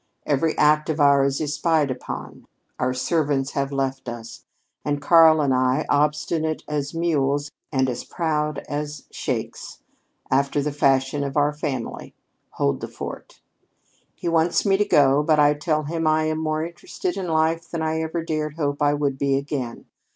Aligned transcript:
Every 0.25 0.57
act 0.57 0.89
of 0.89 0.99
ours 0.99 1.39
is 1.39 1.53
spied 1.53 1.91
upon. 1.91 2.47
Our 2.79 2.91
servants 2.91 3.51
have 3.51 3.71
left 3.71 4.09
us, 4.09 4.45
and 4.83 4.99
Karl 4.99 5.41
and 5.41 5.53
I, 5.53 5.85
obstinate 5.89 6.63
as 6.67 6.95
mules 6.95 7.51
and 7.71 7.87
as 7.87 8.03
proud 8.03 8.63
as 8.67 9.05
sheiks, 9.11 9.77
after 10.31 10.59
the 10.63 10.71
fashion 10.71 11.23
of 11.23 11.37
our 11.37 11.53
family, 11.53 12.15
hold 12.53 12.81
the 12.81 12.87
fort. 12.87 13.41
He 14.15 14.27
wants 14.27 14.65
me 14.65 14.75
to 14.77 14.85
go, 14.85 15.21
but 15.21 15.37
I 15.39 15.53
tell 15.53 15.83
him 15.83 16.07
I 16.07 16.23
am 16.23 16.39
more 16.39 16.65
interested 16.65 17.15
in 17.15 17.27
life 17.27 17.69
than 17.69 17.83
I 17.83 18.01
ever 18.01 18.23
dared 18.23 18.55
hope 18.55 18.81
I 18.81 18.95
would 18.95 19.19
be 19.19 19.37
again. 19.37 19.85